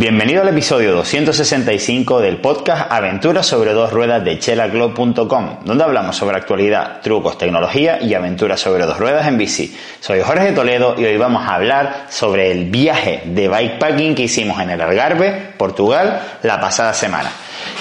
[0.00, 6.38] Bienvenido al episodio 265 del podcast Aventuras sobre dos ruedas de chelaclub.com, donde hablamos sobre
[6.38, 9.76] actualidad, trucos, tecnología y aventuras sobre dos ruedas en bici.
[10.00, 14.58] Soy Jorge Toledo y hoy vamos a hablar sobre el viaje de bikepacking que hicimos
[14.62, 17.30] en el Algarve, Portugal, la pasada semana.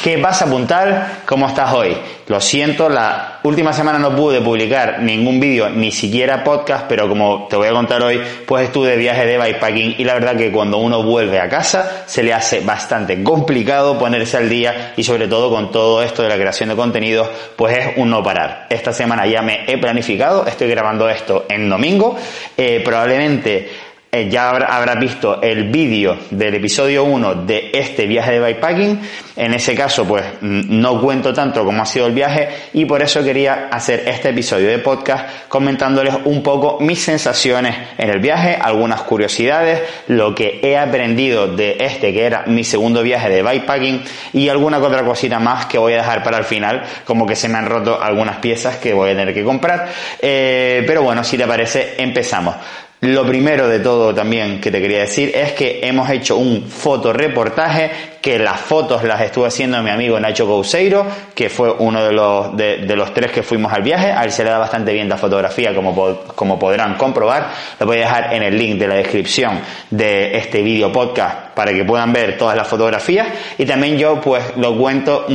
[0.04, 1.22] ¿Qué pasa, Puntal?
[1.26, 1.96] ¿Cómo estás hoy?
[2.30, 7.48] Lo siento, la última semana no pude publicar ningún vídeo, ni siquiera podcast, pero como
[7.50, 10.52] te voy a contar hoy, pues estuve de viaje de bikepacking y la verdad que
[10.52, 15.28] cuando uno vuelve a casa se le hace bastante complicado ponerse al día y sobre
[15.28, 18.68] todo con todo esto de la creación de contenidos, pues es un no parar.
[18.70, 22.16] Esta semana ya me he planificado, estoy grabando esto en domingo,
[22.56, 28.40] eh, probablemente eh, ya habrá, visto el vídeo del episodio 1 de este viaje de
[28.40, 29.00] bikepacking.
[29.36, 33.24] En ese caso, pues no cuento tanto cómo ha sido el viaje y por eso
[33.24, 39.04] quería hacer este episodio de podcast comentándoles un poco mis sensaciones en el viaje, algunas
[39.04, 44.02] curiosidades, lo que he aprendido de este que era mi segundo viaje de bikepacking
[44.34, 47.48] y alguna otra cosita más que voy a dejar para el final, como que se
[47.48, 49.88] me han roto algunas piezas que voy a tener que comprar.
[50.20, 52.56] Eh, pero bueno, si te parece, empezamos.
[53.02, 57.92] Lo primero de todo también que te quería decir es que hemos hecho un fotoreportaje
[58.22, 62.56] que las fotos las estuvo haciendo mi amigo Nacho Couseiro, que fue uno de los,
[62.56, 64.12] de, los tres que fuimos al viaje.
[64.12, 65.96] A él se le da bastante bien la fotografía, como,
[66.36, 67.50] como podrán comprobar.
[67.80, 69.60] Lo voy a dejar en el link de la descripción
[69.90, 73.28] de este video podcast para que puedan ver todas las fotografías.
[73.58, 75.26] Y también yo pues lo cuento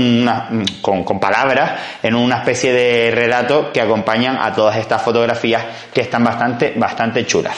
[0.82, 6.02] con, con palabras en una especie de relato que acompañan a todas estas fotografías que
[6.02, 7.56] están bastante, bastante chulas.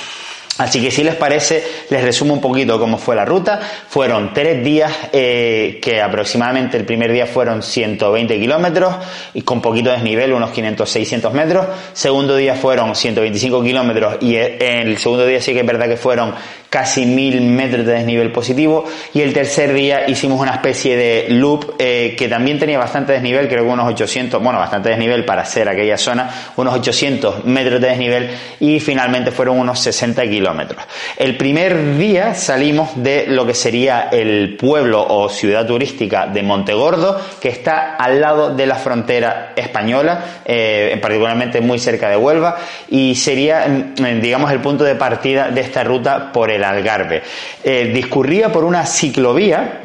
[0.58, 3.60] Así que si les parece, les resumo un poquito cómo fue la ruta.
[3.88, 8.94] Fueron tres días, eh, que aproximadamente el primer día fueron 120 kilómetros
[9.34, 11.66] y con poquito desnivel, unos 500, 600 metros.
[11.92, 15.96] Segundo día fueron 125 kilómetros y en el segundo día sí que es verdad que
[15.96, 16.34] fueron
[16.70, 18.84] casi mil metros de desnivel positivo
[19.14, 23.48] y el tercer día hicimos una especie de loop eh, que también tenía bastante desnivel,
[23.48, 27.88] creo que unos 800, bueno, bastante desnivel para ser aquella zona, unos 800 metros de
[27.88, 30.84] desnivel y finalmente fueron unos 60 kilómetros.
[31.16, 37.20] El primer día salimos de lo que sería el pueblo o ciudad turística de Montegordo,
[37.40, 42.56] que está al lado de la frontera española, eh, particularmente muy cerca de Huelva,
[42.88, 47.22] y sería, mm, digamos, el punto de partida de esta ruta por el Algarve.
[47.62, 49.82] Eh, discurría por una ciclovía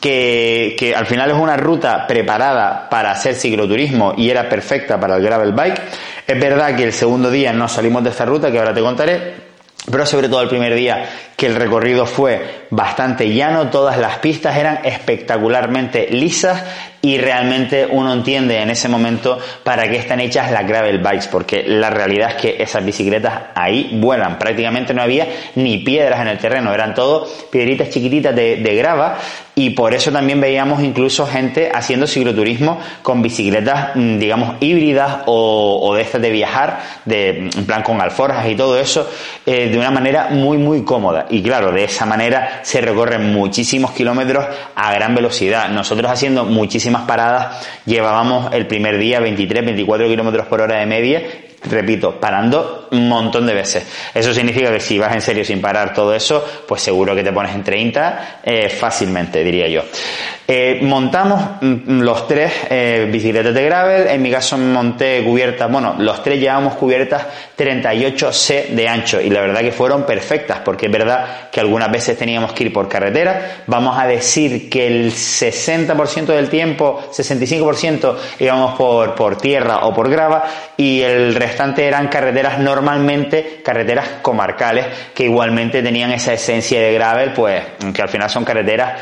[0.00, 5.16] que, que, al final es una ruta preparada para hacer cicloturismo y era perfecta para
[5.16, 5.80] el gravel bike.
[6.26, 9.34] Es verdad que el segundo día no salimos de esta ruta, que ahora te contaré,
[9.90, 11.04] pero sobre todo el primer día
[11.36, 16.62] que el recorrido fue bastante llano, todas las pistas eran espectacularmente lisas
[17.04, 21.64] y realmente uno entiende en ese momento para qué están hechas las gravel bikes, porque
[21.66, 25.26] la realidad es que esas bicicletas ahí vuelan, prácticamente no había
[25.56, 29.18] ni piedras en el terreno, eran todo piedritas chiquititas de, grava
[29.54, 35.94] y por eso también veíamos incluso gente haciendo cicloturismo con bicicletas, mm, digamos, híbridas o,
[35.96, 39.10] de estas de viajar, de, en plan con alforjas y todo eso,
[39.44, 41.26] eh, de una manera muy, muy cómoda.
[41.28, 45.68] Y claro, de esa manera se recorren muchísimos kilómetros a gran velocidad.
[45.68, 51.22] Nosotros haciendo muchísimas paradas, llevábamos el primer día 23, 24 kilómetros por hora de media.
[51.64, 53.84] Repito, parando un montón de veces.
[54.14, 57.32] Eso significa que si vas en serio sin parar todo eso, pues seguro que te
[57.32, 59.82] pones en 30 eh, fácilmente, diría yo.
[60.46, 65.94] Eh, montamos mm, los tres eh, bicicletas de gravel, en mi caso monté cubiertas, bueno,
[65.98, 70.92] los tres llevamos cubiertas 38C de ancho y la verdad que fueron perfectas porque es
[70.92, 76.26] verdad que algunas veces teníamos que ir por carretera, vamos a decir que el 60%
[76.26, 80.44] del tiempo, 65% íbamos por, por tierra o por grava
[80.76, 87.32] y el restante eran carreteras normalmente, carreteras comarcales que igualmente tenían esa esencia de gravel,
[87.32, 87.62] pues
[87.94, 89.00] que al final son carreteras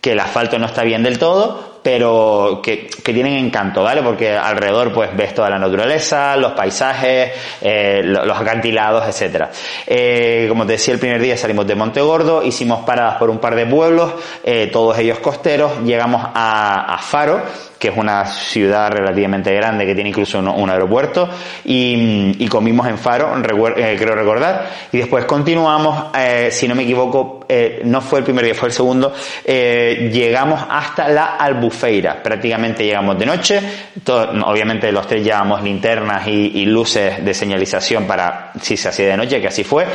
[0.00, 4.02] que el asfalto no está bien del todo, pero que, que, tienen encanto, ¿vale?
[4.02, 9.50] Porque alrededor pues ves toda la naturaleza, los paisajes, eh, los acantilados, etcétera.
[9.86, 13.54] Eh, como te decía, el primer día salimos de Montegordo, hicimos paradas por un par
[13.54, 14.12] de pueblos,
[14.42, 17.42] eh, todos ellos costeros, llegamos a Faro,
[17.82, 21.28] que es una ciudad relativamente grande que tiene incluso un, aeropuerto,
[21.64, 23.34] y, comimos en Faro,
[23.76, 28.24] eh, creo recordar, y después continuamos, eh, si no me equivoco, eh, no fue el
[28.24, 29.12] primer día, fue el segundo,
[29.44, 33.60] llegamos hasta la Albufeira, prácticamente llegamos de noche,
[34.06, 39.40] obviamente los tres llevamos linternas y, luces de señalización para si se hacía de noche,
[39.40, 39.86] que así fue.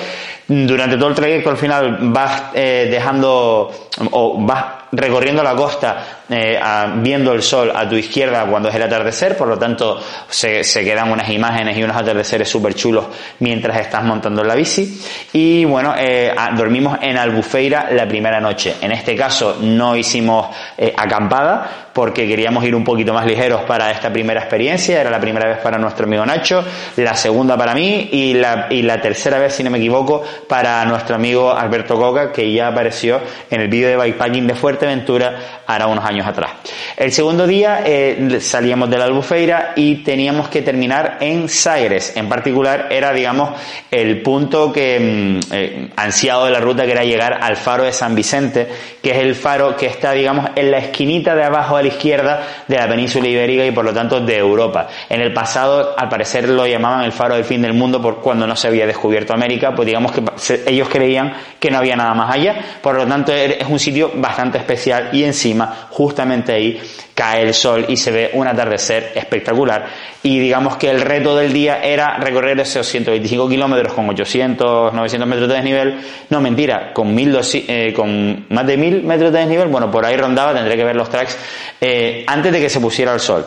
[0.45, 3.71] Durante todo el trayecto al final vas dejando
[4.11, 6.59] o vas recorriendo la costa eh,
[6.97, 11.09] viendo el sol a tu izquierda cuando es el atardecer, por lo tanto se, quedan
[11.11, 13.05] unas imágenes y unos atardeceres súper chulos
[13.39, 15.01] mientras estás montando la bici.
[15.33, 18.75] Y bueno, eh, dormimos en Albufeira la primera noche.
[18.81, 20.47] En este caso no hicimos
[20.77, 25.19] eh, acampada porque queríamos ir un poquito más ligeros para esta primera experiencia, era la
[25.19, 26.63] primera vez para nuestro amigo Nacho,
[26.97, 30.85] la segunda para mí y la, y la tercera vez, si no me equivoco, para
[30.85, 33.19] nuestro amigo Alberto Coca, que ya apareció
[33.49, 36.51] en el vídeo de bikepacking de Fuerteventura hará unos años atrás.
[36.95, 42.15] El segundo día eh, salíamos de la Albufeira y teníamos que terminar en Sagres.
[42.15, 43.51] En particular era, digamos,
[43.89, 47.91] el punto que mm, eh, ansiado de la ruta que era llegar al faro de
[47.91, 48.67] San Vicente,
[49.01, 52.43] que es el faro que está, digamos, en la esquinita de abajo de la izquierda
[52.67, 54.87] de la península ibérica y por lo tanto de Europa.
[55.09, 58.45] En el pasado, al parecer, lo llamaban el faro del fin del mundo por cuando
[58.45, 60.23] no se había descubierto América, pues digamos que
[60.67, 62.55] ellos creían que no había nada más allá.
[62.81, 66.79] Por lo tanto, er, es un sitio bastante especial y encima, justamente ahí,
[67.13, 69.87] cae el sol y se ve un atardecer espectacular.
[70.21, 75.27] Y digamos que el reto del día era recorrer esos 125 kilómetros con 800, 900
[75.27, 75.99] metros de desnivel.
[76.29, 79.69] No, mentira, con, 1200, eh, con más de 1000 metros de desnivel.
[79.69, 81.37] Bueno, por ahí rondaba, tendré que ver los tracks
[81.81, 83.45] eh, antes de que se pusiera el sol.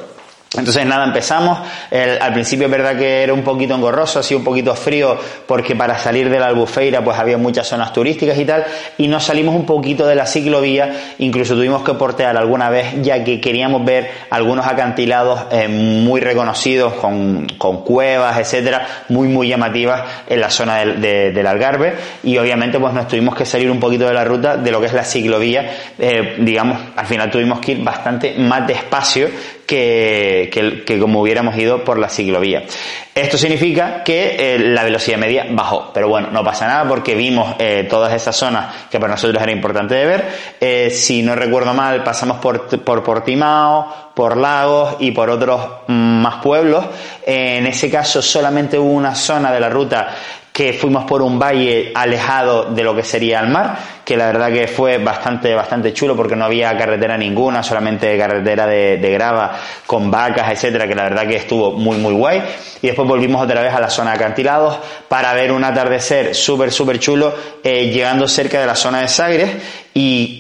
[0.57, 1.61] Entonces nada, empezamos.
[1.93, 5.17] al principio es verdad que era un poquito engorroso, así un poquito frío,
[5.47, 8.65] porque para salir de la albufeira pues había muchas zonas turísticas y tal,
[8.99, 13.23] y nos salimos un poquito de la ciclovía, incluso tuvimos que portear alguna vez, ya
[13.23, 17.47] que queríamos ver algunos acantilados eh, muy reconocidos, con,
[17.85, 21.95] cuevas, etcétera, muy muy llamativas en la zona del, Algarve,
[22.25, 24.87] y obviamente pues nos tuvimos que salir un poquito de la ruta de lo que
[24.87, 29.29] es la ciclovía, eh, digamos, al final tuvimos que ir bastante más despacio
[29.71, 32.65] que, como hubiéramos ido por la ciclovía.
[33.15, 37.55] Esto significa que eh, la velocidad media bajó, pero bueno, no pasa nada porque vimos
[37.59, 40.25] eh, todas esas zonas que para nosotros era importante de ver.
[40.61, 46.37] Eh, si no recuerdo mal, pasamos por, por Portimao, por Lagos y por otros más
[46.43, 46.85] pueblos.
[47.25, 50.09] en ese caso solamente hubo una zona de la ruta
[50.53, 53.79] que fuimos por un valle alejado de lo que sería el mar,
[54.11, 58.67] que la verdad que fue bastante, bastante chulo porque no había carretera ninguna, solamente carretera
[58.67, 62.43] de, grava con vacas, etcétera, que la verdad que estuvo muy, muy guay.
[62.83, 66.73] Y después volvimos otra vez a la zona de acantilados para ver un atardecer súper,
[66.73, 69.49] súper chulo, eh, llegando cerca de la zona de Sagres
[69.95, 70.40] y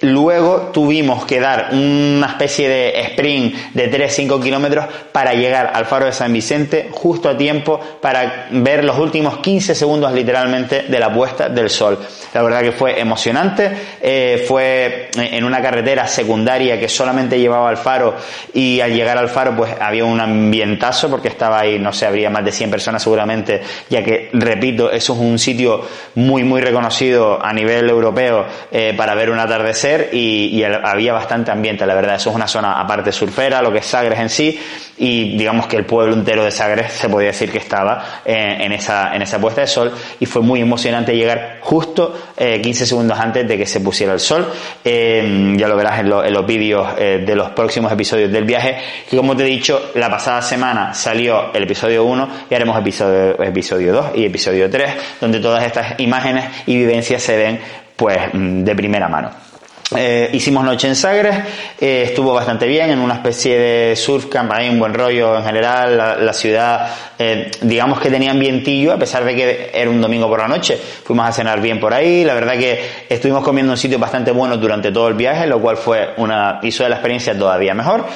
[0.00, 6.04] Luego tuvimos que dar una especie de sprint de 3-5 kilómetros para llegar al faro
[6.04, 11.12] de San Vicente justo a tiempo para ver los últimos 15 segundos literalmente de la
[11.12, 11.98] puesta del sol.
[12.34, 13.70] La verdad que fue emocionante,
[14.02, 18.14] eh, fue en una carretera secundaria que solamente llevaba al faro
[18.52, 22.28] y al llegar al faro pues había un ambientazo porque estaba ahí, no sé, habría
[22.28, 25.80] más de 100 personas seguramente, ya que, repito, eso es un sitio
[26.16, 31.86] muy, muy reconocido a nivel europeo eh, para ver un atardecer y, había bastante ambiente,
[31.86, 32.16] la verdad.
[32.16, 34.60] Eso es una zona aparte surfera, lo que es Sagres en sí,
[34.98, 39.14] y digamos que el pueblo entero de Sagres se podía decir que estaba en, esa,
[39.14, 43.46] en esa puesta de sol y fue muy emocionante llegar justo 15 eh, segundos antes
[43.46, 44.46] de que se pusiera el sol.
[44.84, 49.16] Eh, ya lo verás en, los vídeos eh, de los próximos episodios del viaje, que
[49.16, 53.92] como te he dicho, la pasada semana salió el episodio 1 y haremos episodio, episodio
[53.92, 57.60] 2 y episodio 3, donde todas estas imágenes y vivencias se ven
[57.96, 59.30] pues mm, de primera mano.
[59.94, 61.36] Eh, hicimos noche en Sagres,
[61.80, 65.44] eh, estuvo bastante bien, en una especie de surf camp, hay un buen rollo en
[65.44, 70.28] general, la, ciudad, eh, digamos que tenía ambientillo, a pesar de que era un domingo
[70.28, 73.74] por la noche, fuimos a cenar bien por ahí, la verdad que estuvimos comiendo en
[73.74, 76.96] un sitio bastante bueno durante todo el viaje, lo cual fue una, hizo de la
[76.96, 78.06] experiencia todavía mejor,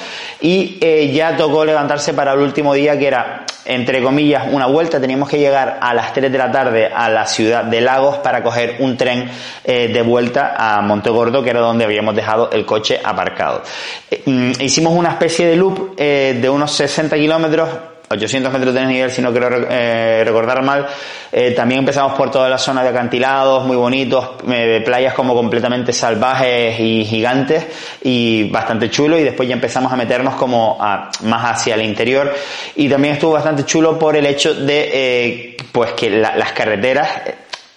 [0.41, 0.77] y
[1.13, 5.37] ya tocó levantarse para el último día que era entre comillas, una vuelta, teníamos que
[5.37, 8.97] llegar a las 3 de la tarde a la ciudad de Lagos para coger un
[8.97, 9.29] tren
[9.63, 13.63] eh, de vuelta a Montegordo, que era donde habíamos dejado el coche aparcado.
[14.09, 17.69] Eh, mm, hicimos una especie de loop eh, de unos 60 kilómetros
[18.11, 20.87] 800 metros de nivel, si no quiero eh, recordar mal.
[21.31, 25.93] Eh, también empezamos por toda la zona de acantilados, muy bonitos, eh, playas como completamente
[25.93, 27.65] salvajes y gigantes
[28.03, 29.17] y bastante chulo.
[29.17, 32.33] Y después ya empezamos a meternos como más hacia el interior.
[32.75, 37.09] Y también estuvo bastante chulo por el hecho de, pues que las carreteras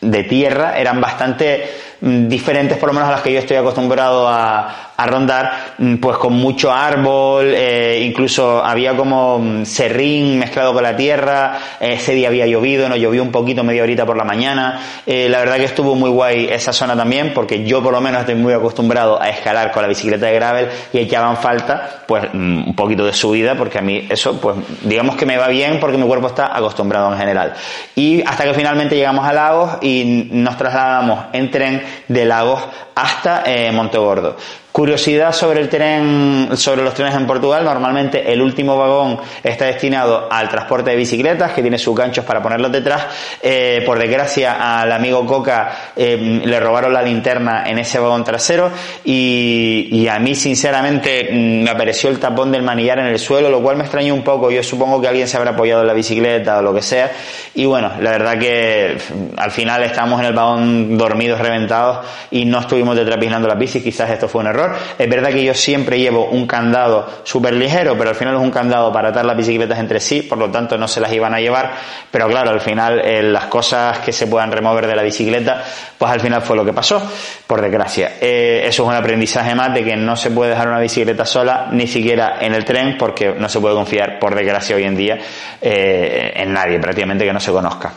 [0.04, 1.68] de tierra eran bastante
[2.00, 5.96] mm, diferentes por lo menos a las que yo estoy acostumbrado a, a rondar, mm,
[5.96, 12.14] pues con mucho árbol, eh, incluso había como mm, serrín mezclado con la tierra, ese
[12.14, 15.56] día había llovido, nos llovió un poquito media horita por la mañana, eh, la verdad
[15.56, 19.20] que estuvo muy guay esa zona también, porque yo por lo menos estoy muy acostumbrado
[19.20, 23.12] a escalar con la bicicleta de gravel y echaban falta, pues mm, un poquito de
[23.12, 26.56] subida, porque a mí eso, pues digamos que me va bien porque mi cuerpo está
[26.56, 27.54] acostumbrado en general.
[27.96, 32.62] Y hasta que finalmente llegamos a Lagos y nos trasladamos en tren de Lagos
[32.94, 34.36] hasta eh, Montegordo.
[34.74, 37.62] Curiosidad sobre el tren, sobre los trenes en Portugal.
[37.62, 42.42] Normalmente el último vagón está destinado al transporte de bicicletas, que tiene sus ganchos para
[42.42, 43.06] ponerlos detrás.
[43.40, 48.68] Eh, por desgracia, al amigo Coca eh, le robaron la linterna en ese vagón trasero
[49.04, 53.62] y, a mí, sinceramente, mm, me apareció el tapón del manillar en el suelo, lo
[53.62, 54.50] cual me extrañó un poco.
[54.50, 57.12] Yo supongo que alguien se habrá apoyado en la bicicleta o lo que sea.
[57.54, 62.44] Y bueno, la verdad que mm, al final estábamos en el vagón dormidos, reventados y
[62.44, 63.80] no estuvimos detrás vigilando la bici.
[63.80, 64.63] Quizás esto fue un error
[64.98, 68.50] es verdad que yo siempre llevo un candado súper ligero, pero al final es un
[68.50, 71.40] candado para atar las bicicletas entre sí, por lo tanto no se las iban a
[71.40, 71.72] llevar,
[72.10, 75.62] pero claro, al final eh, las cosas que se puedan remover de la bicicleta,
[75.98, 77.02] pues al final fue lo que pasó,
[77.46, 78.12] por desgracia.
[78.20, 81.68] Eh, eso es un aprendizaje más de que no se puede dejar una bicicleta sola,
[81.72, 85.18] ni siquiera en el tren, porque no se puede confiar, por desgracia, hoy en día
[85.60, 87.92] eh, en nadie prácticamente que no se conozca.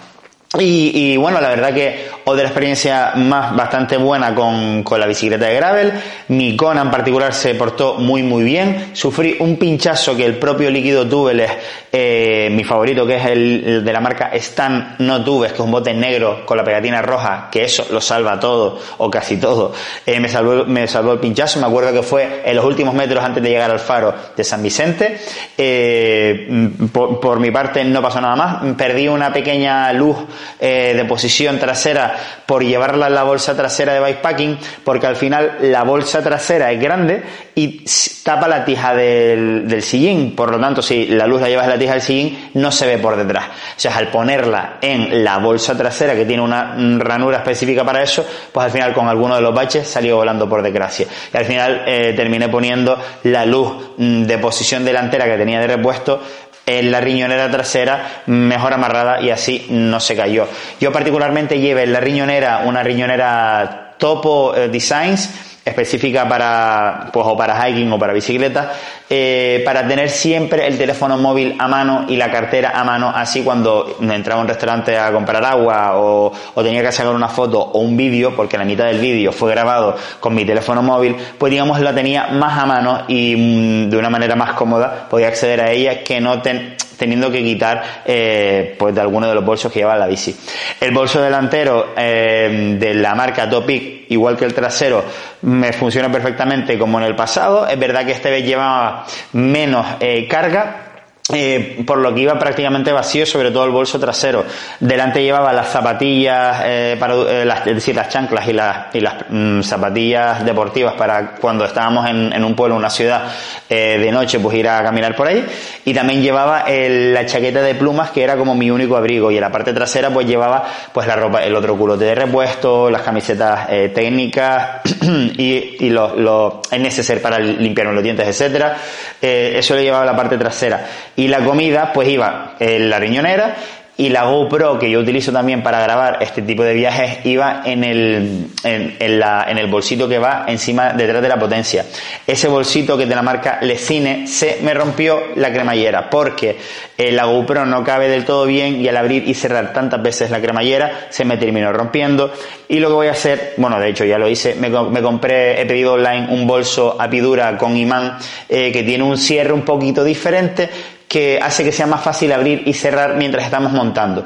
[0.59, 5.55] Y, bueno, la verdad que otra experiencia más bastante buena con, con, la bicicleta de
[5.55, 5.93] gravel.
[6.29, 8.89] Mi Kona en particular se portó muy muy bien.
[8.93, 11.51] Sufrí un pinchazo que el propio líquido Tubeless,
[11.91, 15.71] eh, mi favorito que es el, de la marca Stan No Tubes, que es un
[15.71, 19.73] bote negro con la pegatina roja, que eso lo salva todo o casi todo.
[20.05, 21.59] Eh, me, salvó, me salvó el pinchazo.
[21.59, 24.63] Me acuerdo que fue en los últimos metros antes de llegar al faro de San
[24.63, 25.19] Vicente.
[25.57, 28.75] Eh, por, por mi parte no pasó nada más.
[28.75, 30.17] Perdí una pequeña luz
[30.59, 35.57] eh, de posición trasera por llevarla en la bolsa trasera de bikepacking, porque al final
[35.61, 37.23] la bolsa trasera es grande
[37.55, 37.83] y
[38.23, 41.71] tapa la tija del, del sillín, por lo tanto si la luz la llevas en
[41.71, 43.45] la tija del sillín no se ve por detrás.
[43.45, 48.25] O sea, al ponerla en la bolsa trasera que tiene una ranura específica para eso,
[48.51, 51.07] pues al final con alguno de los baches salió volando por desgracia.
[51.33, 55.67] Y al final eh, terminé poniendo la luz mm, de posición delantera que tenía de
[55.67, 56.21] repuesto
[56.67, 60.47] en la riñonera trasera mejor amarrada y así no se cayó.
[60.79, 67.35] Yo particularmente llevé en la riñonera una riñonera Topo eh, Designs específica para pues o
[67.35, 68.71] para hiking o para bicicleta
[69.09, 73.43] eh, para tener siempre el teléfono móvil a mano y la cartera a mano así
[73.43, 77.79] cuando entraba a un restaurante a comprar agua o, tenía que sacar una foto o
[77.79, 81.79] un vídeo porque la mitad del vídeo fue grabado con mi teléfono móvil pues digamos
[81.79, 85.71] la tenía más a mano y mm, de una manera más cómoda podía acceder a
[85.71, 89.79] ella que no ten, teniendo que quitar eh, pues de alguno de los bolsos que
[89.79, 90.35] lleva la bici.
[90.79, 95.03] El bolso delantero eh, de la marca Topic, igual que el trasero,
[95.43, 97.67] me funciona perfectamente como en el pasado.
[97.67, 100.86] Es verdad que este vez llevaba menos eh, carga,
[101.33, 104.45] eh, por lo que iba prácticamente vacío, sobre todo el bolso trasero.
[104.79, 108.93] Delante llevaba las zapatillas, eh, para, eh, las, es decir, las chanclas y las,
[109.29, 113.25] mm, zapatillas deportivas para cuando estábamos en, un pueblo, una ciudad,
[113.67, 115.45] de noche, pues ir a caminar por ahí.
[115.83, 119.29] Y también llevaba la chaqueta de plumas, que era como mi único abrigo.
[119.29, 122.89] Y en la parte trasera, pues llevaba pues la ropa, el otro culote de repuesto,
[122.89, 128.77] las camisetas técnicas y, y los lo, es necesario para limpiarme los dientes, etcétera.
[129.21, 130.85] eso lo llevaba la parte trasera
[131.17, 133.57] y la comida, pues iba en la riñonera
[133.97, 137.83] y la GoPro que yo utilizo también para grabar este tipo de viajes iba en
[137.83, 141.83] el, en, en, en el bolsito que va encima, detrás de la potencia.
[142.25, 146.57] Ese bolsito que es de la marca Lecine se me rompió la cremallera porque
[146.95, 150.29] eh, la GoPro no cabe del todo bien y al abrir y cerrar tantas veces
[150.29, 152.31] la cremallera se me terminó rompiendo.
[152.67, 155.59] Y lo que voy a hacer, bueno, de hecho ya lo hice, me, me compré,
[155.59, 160.03] he pedido online un bolso apidura con imán eh, que tiene un cierre un poquito
[160.03, 160.69] diferente
[161.07, 164.23] que hace que sea más fácil abrir y cerrar mientras estamos montando.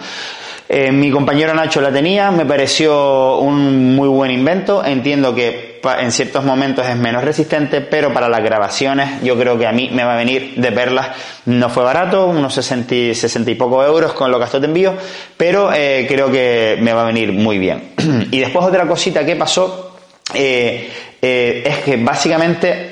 [0.74, 4.86] Eh, mi compañero Nacho la tenía, me pareció un muy buen invento.
[4.86, 9.68] Entiendo que en ciertos momentos es menos resistente, pero para las grabaciones yo creo que
[9.68, 11.10] a mí me va a venir de perlas.
[11.46, 14.94] No fue barato, unos 60, 60 y pocos euros con lo que gastó de envío,
[15.36, 17.92] pero eh, creo que me va a venir muy bien.
[18.32, 19.98] y después otra cosita que pasó
[20.34, 20.90] eh
[21.22, 22.91] es que básicamente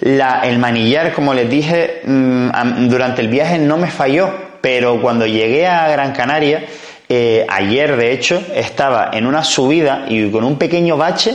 [0.00, 5.66] el manillar, como les dije, mmm, durante el viaje no me falló, pero cuando llegué
[5.66, 6.64] a Gran Canaria,
[7.08, 11.34] eh, ayer de hecho, estaba en una subida y con un pequeño bache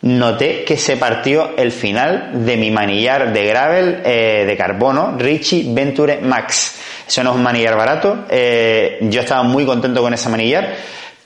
[0.00, 5.64] noté que se partió el final de mi manillar de gravel eh, de carbono Richie
[5.74, 6.78] Venture Max.
[7.06, 10.68] Eso no es un manillar barato, eh, yo estaba muy contento con ese manillar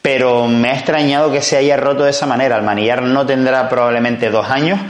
[0.02, 2.56] pero me ha extrañado que se haya roto de esa manera.
[2.56, 4.80] El manillar no tendrá probablemente dos años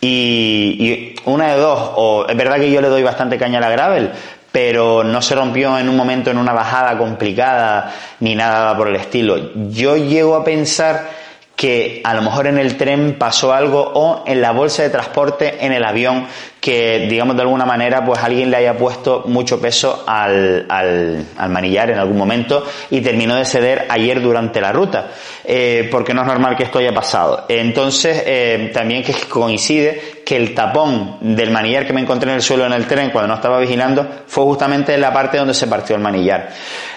[0.00, 3.70] y, una de dos, o es verdad que yo le doy bastante caña a la
[3.70, 4.10] gravel,
[4.52, 8.96] pero no se rompió en un momento en una bajada complicada ni nada por el
[8.96, 9.52] estilo.
[9.70, 11.08] Yo llego a pensar
[11.56, 15.64] que a lo mejor en el tren pasó algo o en la bolsa de transporte
[15.64, 16.26] en el avión
[16.68, 21.88] que, digamos, de alguna manera, pues alguien le haya puesto mucho peso al, al, manillar
[21.88, 25.08] en algún momento y terminó de ceder ayer durante la ruta,
[25.46, 27.46] eh, porque no es normal que esto haya pasado.
[27.48, 32.42] Entonces, eh, también que coincide que el tapón del manillar que me encontré en el
[32.42, 35.68] suelo en el tren cuando no estaba vigilando fue justamente en la parte donde se
[35.68, 36.50] partió el manillar.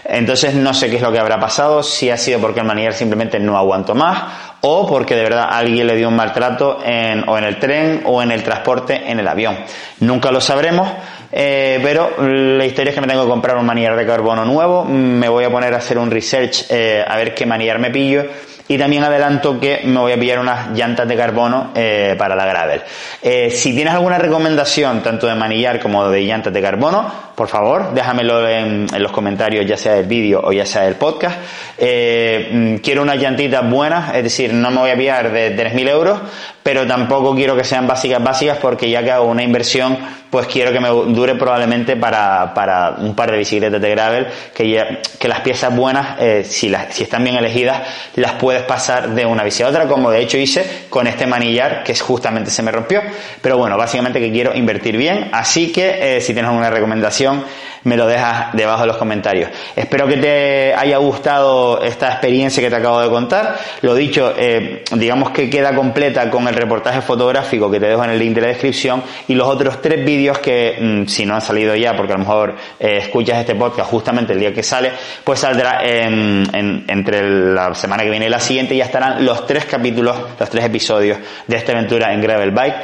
[0.04, 2.94] Entonces, no sé qué es lo que habrá pasado, si ha sido porque el manillar
[2.94, 7.38] simplemente no aguantó más o porque de verdad alguien le dio un maltrato en, o
[7.38, 9.58] en el tren o en el transporte en el avión.
[10.00, 10.90] Nunca lo sabremos,
[11.32, 14.86] eh, pero la historia es que me tengo que comprar un manillar de carbono nuevo,
[14.86, 18.26] me voy a poner a hacer un research eh, a ver qué manillar me pillo
[18.72, 22.46] y también adelanto que me voy a pillar unas llantas de carbono eh, para la
[22.46, 22.82] gravel.
[23.22, 27.94] Eh, si tienes alguna recomendación, tanto de manillar como de llantas de carbono, por favor,
[27.94, 31.38] déjamelo en, los comentarios, ya sea del vídeo o ya sea del podcast.
[31.78, 35.90] Eh, mm, quiero unas llantitas buenas, es decir, no me voy a pillar de 3.000
[35.90, 36.20] euros,
[36.64, 39.98] pero tampoco quiero que sean básicas básicas porque ya que hago una inversión,
[40.30, 44.70] pues quiero que me dure probablemente para, para un par de bicicletas de gravel, que,
[44.70, 47.82] ya, que las piezas buenas, eh, si, las, si están bien elegidas,
[48.16, 51.84] las puedes pasar de una bici a otra, como de hecho hice con este manillar
[51.84, 53.02] que justamente se me rompió.
[53.42, 57.44] Pero bueno, básicamente que quiero invertir bien, así que eh, si tienes alguna recomendación,
[57.84, 59.50] me lo dejas debajo de los comentarios.
[59.76, 63.58] Espero que te haya gustado esta experiencia que te acabo de contar.
[63.82, 68.12] Lo dicho, eh, digamos que queda completa con el reportaje fotográfico que te dejo en
[68.12, 71.42] el link de la descripción y los otros tres vídeos que mm, si no han
[71.42, 74.92] salido ya, porque a lo mejor eh, escuchas este podcast justamente el día que sale,
[75.24, 79.66] pues saldrá entre la semana que viene y la siguiente y ya estarán los tres
[79.66, 82.76] capítulos, los tres episodios de esta aventura en Gravel Bike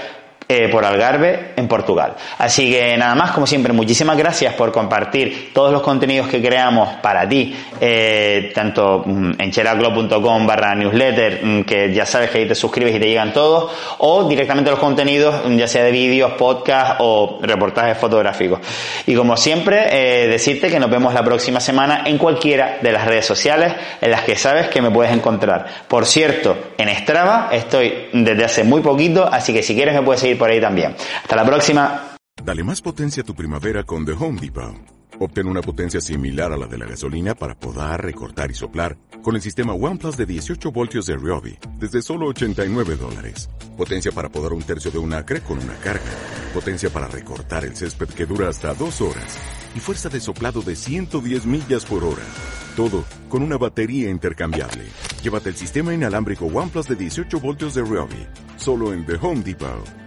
[0.50, 2.16] eh, por Algarve en Portugal.
[2.38, 6.88] Así que nada más, como siempre, muchísimas gracias por compartir todos los contenidos que creamos
[7.02, 12.48] para ti, eh, tanto mm, en cheraclo.com barra newsletter, mm, que ya sabes que ahí
[12.48, 16.32] te suscribes y te llegan todos, o directamente los contenidos, mm, ya sea de vídeos,
[16.34, 18.62] podcast o reportajes fotográficos.
[19.06, 23.06] Y como siempre, eh, decirte que nos vemos la próxima semana en cualquiera de las
[23.06, 25.66] redes sociales en las que sabes que me puedes encontrar.
[25.90, 30.22] Por cierto, en Strava estoy desde hace muy poquito, así que si quieres me puedes
[30.22, 30.96] seguir por ahí también.
[31.24, 32.18] Hasta la próxima.
[32.44, 34.98] Dale más potencia a tu primavera con The Home Depot.
[35.20, 39.36] Obtén una potencia similar a la de la gasolina para podar, recortar y soplar con
[39.36, 43.50] el sistema OnePlus de 18 voltios de Ryobi desde solo 89 dólares.
[43.76, 46.06] Potencia para podar un tercio de un acre con una carga.
[46.54, 49.38] Potencia para recortar el césped que dura hasta dos horas.
[49.76, 52.24] Y fuerza de soplado de 110 millas por hora.
[52.76, 54.86] Todo con una batería intercambiable.
[55.24, 58.28] Llévate el sistema inalámbrico OnePlus de 18 voltios de Ryobi.
[58.58, 60.07] Solo en The Home Depot.